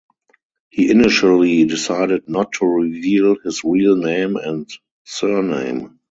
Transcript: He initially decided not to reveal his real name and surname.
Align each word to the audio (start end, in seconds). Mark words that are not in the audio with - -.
He 0.71 0.89
initially 0.89 1.63
decided 1.65 2.27
not 2.27 2.53
to 2.53 2.65
reveal 2.65 3.35
his 3.43 3.63
real 3.63 3.95
name 3.95 4.35
and 4.35 4.67
surname. 5.03 5.99